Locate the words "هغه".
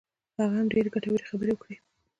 0.37-0.55